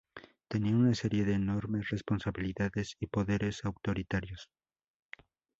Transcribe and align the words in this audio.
Tenía 0.47 0.75
una 0.75 0.95
serie 0.95 1.25
de 1.25 1.33
enormes 1.33 1.91
responsabilidades 1.91 2.97
y 2.99 3.05
poderes 3.05 3.63
autoritarios. 3.65 4.49